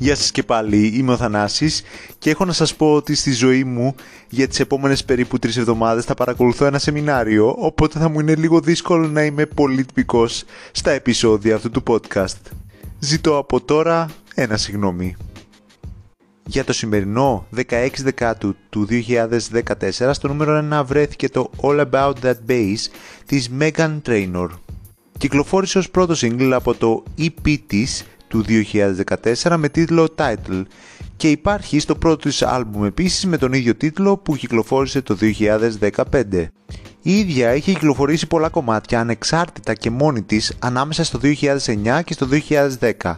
[0.00, 1.82] Γεια σας και πάλι, είμαι ο Θανάσης
[2.18, 3.94] και έχω να σας πω ότι στη ζωή μου
[4.28, 8.60] για τις επόμενες περίπου τρεις εβδομάδες θα παρακολουθώ ένα σεμινάριο οπότε θα μου είναι λίγο
[8.60, 12.40] δύσκολο να είμαι πολύ τυπικός στα επεισόδια αυτού του podcast.
[12.98, 15.16] Ζητώ από τώρα ένα συγγνώμη.
[16.46, 22.36] Για το σημερινό 16 Δεκάτου του 2014 στο νούμερο 1 βρέθηκε το All About That
[22.48, 22.76] Bass
[23.26, 24.48] της Megan Trainor.
[25.18, 28.44] Κυκλοφόρησε ως πρώτο single από το EP της του
[29.44, 30.62] 2014 με τίτλο Title
[31.16, 36.46] και υπάρχει στο πρώτο της άλμπουμ επίσης με τον ίδιο τίτλο που κυκλοφόρησε το 2015.
[37.02, 42.28] Η ίδια είχε κυκλοφορήσει πολλά κομμάτια ανεξάρτητα και μόνη της ανάμεσα στο 2009 και στο
[43.00, 43.14] 2010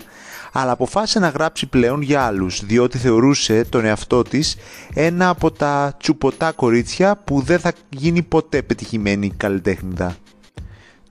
[0.52, 4.56] αλλά αποφάσισε να γράψει πλέον για άλλους διότι θεωρούσε τον εαυτό της
[4.94, 10.16] ένα από τα τσουποτά κορίτσια που δεν θα γίνει ποτέ πετυχημένη καλλιτέχνηδα.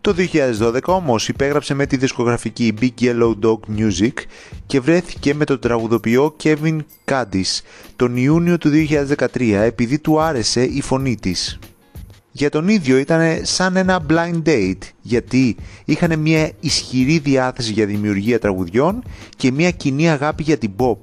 [0.02, 0.16] Το
[0.60, 4.14] 2012 όμως υπέγραψε με τη δισκογραφική Big Yellow Dog Music
[4.66, 7.60] και βρέθηκε με τον τραγουδοποιό Kevin Candis
[7.96, 8.70] τον Ιούνιο του
[9.36, 11.60] 2013 επειδή του άρεσε η φωνή της.
[12.32, 15.56] Για τον ίδιο ήταν σαν ένα blind date γιατί
[15.86, 19.04] είχαν μια ισχυρή διάθεση για δημιουργία τραγουδιών
[19.38, 20.98] και μια κοινή αγάπη για την pop.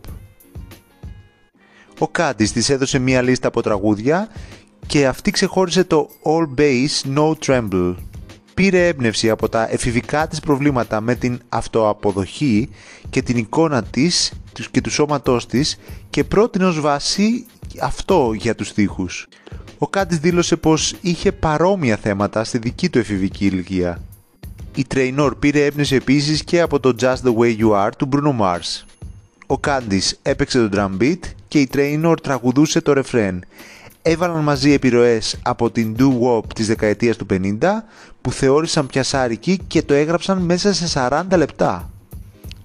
[1.98, 4.28] Ο Κάντις της έδωσε μια λίστα από τραγούδια
[4.86, 7.94] και αυτή ξεχώρισε το All Bass No Tremble
[8.56, 12.68] πήρε έμπνευση από τα εφηβικά της προβλήματα με την αυτοαποδοχή
[13.10, 14.32] και την εικόνα της
[14.70, 15.78] και του σώματός της
[16.10, 17.46] και πρότεινε ως βάση
[17.80, 19.28] αυτό για τους στίχους.
[19.78, 24.02] Ο Κάντης δήλωσε πως είχε παρόμοια θέματα στη δική του εφηβική ηλικία.
[24.74, 28.40] Η Trainor πήρε έμπνευση επίσης και από το Just The Way You Are του Bruno
[28.40, 28.84] Mars.
[29.46, 33.44] Ο Κάντης έπαιξε το drum beat και η Trainor τραγουδούσε το ρεφρέν
[34.08, 37.58] έβαλαν μαζί επιρροές από την doo-wop της δεκαετίας του 50
[38.26, 41.90] που θεώρησαν πιασάρικη και το έγραψαν μέσα σε 40 λεπτά.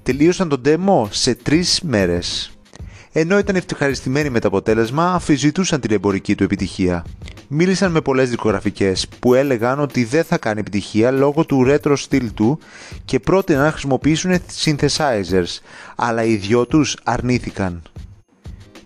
[0.03, 2.51] Τελείωσαν το demo σε 3 μέρες.
[3.11, 7.05] Ενώ ήταν ευχαριστημένοι με το αποτέλεσμα, αφιζητούσαν την εμπορική του επιτυχία.
[7.47, 12.33] Μίλησαν με πολλές δικογραφικές που έλεγαν ότι δεν θα κάνει επιτυχία λόγω του retro στυλ
[12.33, 12.59] του
[13.05, 14.31] και πρότειναν να χρησιμοποιήσουν
[14.63, 15.59] synthesizers,
[15.95, 17.81] αλλά οι δυο τους αρνήθηκαν.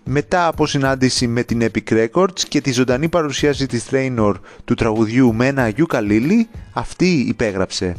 [0.08, 4.32] Μετά από συνάντηση με την Epic Records και τη ζωντανή παρουσίαση της Trainor
[4.64, 7.96] του τραγουδιού με ένα γιουκαλίλι, αυτή υπέγραψε.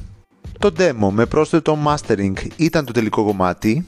[0.59, 3.85] Το demo με πρόσθετο mastering ήταν το τελικό κομμάτι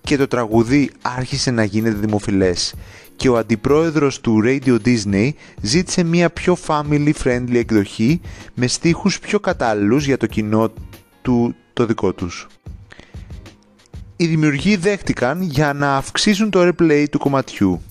[0.00, 2.74] και το τραγουδί άρχισε να γίνεται δημοφιλές
[3.16, 5.30] και ο αντιπρόεδρος του Radio Disney
[5.60, 8.20] ζήτησε μια πιο family friendly εκδοχή
[8.54, 10.72] με στίχους πιο κατάλληλους για το κοινό
[11.22, 12.46] του το δικό τους
[14.20, 17.82] οι δημιουργοί δέχτηκαν για να αυξήσουν το airplay του κομματιού.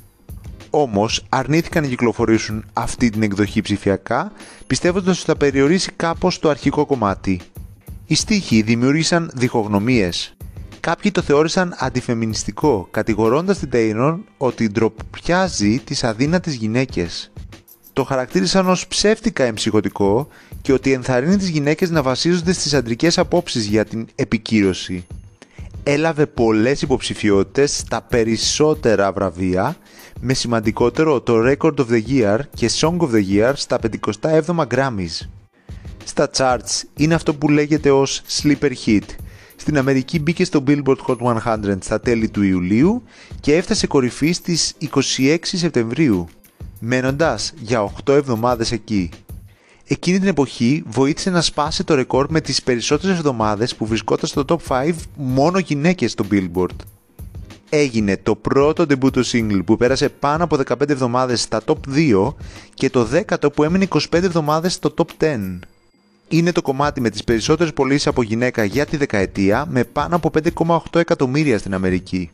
[0.69, 4.31] Όμως αρνήθηκαν να κυκλοφορήσουν αυτή την εκδοχή ψηφιακά,
[4.67, 7.41] πιστεύοντας ότι θα περιορίσει κάπως το αρχικό κομμάτι.
[8.05, 10.35] Οι στίχοι δημιούργησαν διχογνωμίες.
[10.79, 17.31] Κάποιοι το θεώρησαν αντιφεμινιστικό, κατηγορώντας την Taylor ότι ντροπιάζει τις αδύνατες γυναίκες.
[17.94, 20.27] Το χαρακτήρισαν ως ψεύτικα εμψυχωτικό
[20.61, 25.05] και ότι ενθαρρύνει τις γυναίκες να βασίζονται στις αντρικές απόψεις για την επικύρωση
[25.90, 29.75] έλαβε πολλές υποψηφιότητες στα περισσότερα βραβεία
[30.20, 33.80] με σημαντικότερο το Record of the Year και Song of the Year στα
[34.42, 35.28] 57 Grammys.
[36.03, 39.03] Στα charts είναι αυτό που λέγεται ως Sleeper Hit.
[39.56, 43.04] Στην Αμερική μπήκε στο Billboard Hot 100 στα τέλη του Ιουλίου
[43.40, 44.74] και έφτασε κορυφή στις
[45.18, 46.28] 26 Σεπτεμβρίου,
[46.80, 49.09] μένοντας για 8 εβδομάδες εκεί.
[49.90, 54.46] Εκείνη την εποχή βοήθησε να σπάσει το ρεκόρ με τις περισσότερες εβδομάδες που βρισκόταν στο
[54.48, 56.75] top 5 μόνο γυναίκες στο Billboard.
[57.70, 62.34] Έγινε το πρώτο debut του single που πέρασε πάνω από 15 εβδομάδες στα top 2
[62.74, 65.59] και το δέκατο που έμεινε 25 εβδομάδες στο top 10.
[66.28, 70.31] Είναι το κομμάτι με τις περισσότερες πωλήσεις από γυναίκα για τη δεκαετία με πάνω από
[70.66, 72.31] 5,8 εκατομμύρια στην Αμερική.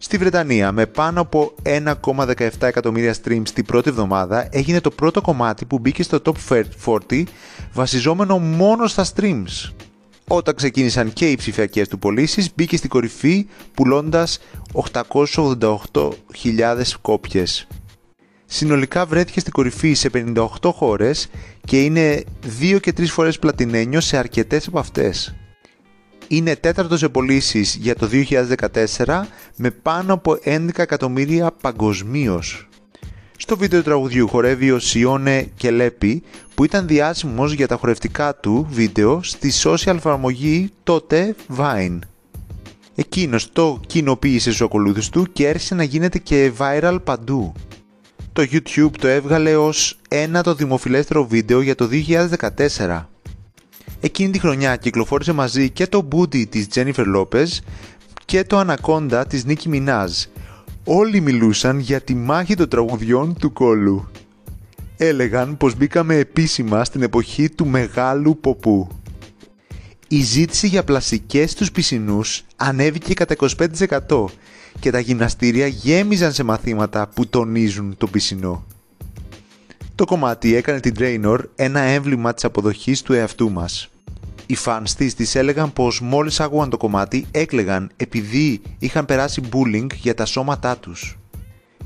[0.00, 5.64] Στη Βρετανία, με πάνω από 1,17 εκατομμύρια streams την πρώτη εβδομάδα, έγινε το πρώτο κομμάτι
[5.64, 6.34] που μπήκε στο Top
[7.08, 7.22] 40
[7.72, 9.72] βασιζόμενο μόνο στα streams.
[10.28, 14.38] Όταν ξεκίνησαν και οι ψηφιακές του πωλήσεις, μπήκε στην κορυφή πουλώντας
[14.72, 17.66] 888.000 κόπιες.
[18.44, 21.28] Συνολικά βρέθηκε στην κορυφή σε 58 χώρες
[21.64, 22.24] και είναι
[22.60, 25.37] 2 και 3 φορές πλατινένιο σε αρκετές από αυτές
[26.28, 28.08] είναι τέταρτος σε πωλήσεις για το
[29.04, 29.22] 2014
[29.56, 32.68] με πάνω από 11 εκατομμύρια παγκοσμίως.
[33.36, 36.22] Στο βίντεο τραγουδιού χορεύει ο Σιόνε Κελέπη
[36.54, 41.98] που ήταν διάσημος για τα χορευτικά του βίντεο στη social εφαρμογή τότε Vine.
[42.94, 47.52] Εκείνος το κοινοποίησε στους ακολούθους του και άρχισε να γίνεται και viral παντού.
[48.32, 51.88] Το YouTube το έβγαλε ως ένα το δημοφιλέστερο βίντεο για το
[52.76, 53.04] 2014.
[54.00, 57.46] Εκείνη τη χρονιά κυκλοφόρησε μαζί και το Booty της Jennifer Lopez
[58.24, 60.12] και το Ανακόντα της Νίκη Μινάζ.
[60.84, 64.08] Όλοι μιλούσαν για τη μάχη των τραγουδιών του κόλου.
[64.96, 68.88] Έλεγαν πως μπήκαμε επίσημα στην εποχή του μεγάλου ποπού.
[70.08, 73.34] Η ζήτηση για πλαστικές στους πισινούς ανέβηκε κατά
[74.08, 74.24] 25%
[74.80, 78.64] και τα γυμναστήρια γέμιζαν σε μαθήματα που τονίζουν το πισινό.
[79.98, 83.88] Το κομμάτι έκανε την Draenor ένα έμβλημα της αποδοχής του εαυτού μας.
[84.46, 89.86] Οι fans της της έλεγαν πως μόλις άκουγαν το κομμάτι έκλεγαν επειδή είχαν περάσει bullying
[89.94, 91.18] για τα σώματά τους.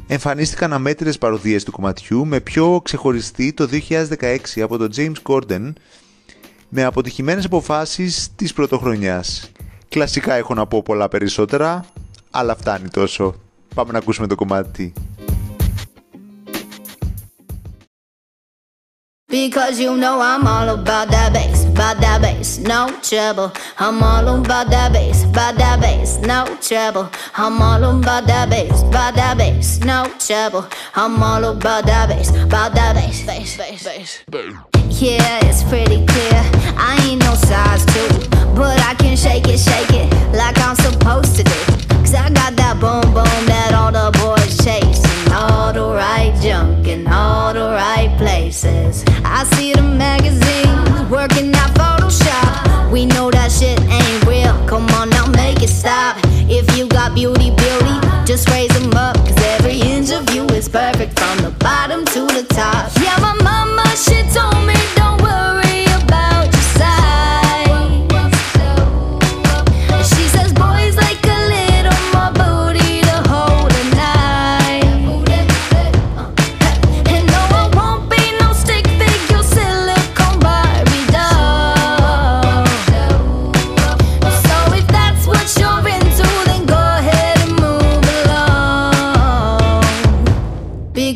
[0.06, 3.68] Εμφανίστηκαν αμέτρητες παροδίες του κομματιού με πιο ξεχωριστή το
[4.18, 5.72] 2016 από τον James Corden
[6.68, 9.50] με αποτυχημένες αποφάσεις της πρωτοχρονιάς.
[9.88, 11.84] Κλασικά έχω να πω πολλά περισσότερα,
[12.30, 13.34] αλλά φτάνει τόσο.
[13.74, 14.92] Πάμε να ακούσουμε το κομμάτι.
[19.32, 23.50] Because you know I'm all about that bass, about that bass, no trouble.
[23.78, 27.08] I'm all about that bass, about that bass, no trouble.
[27.34, 30.68] I'm all about that bass, about that bass, no trouble.
[30.94, 34.58] I'm all about that bass, about that bass, bass, bass, bass.
[35.00, 36.42] Yeah, it's pretty clear.
[36.76, 37.71] I ain't no size
[57.10, 59.16] Beauty, beauty, just raise them up.
[59.16, 62.41] Cause every inch of you is perfect from the bottom to the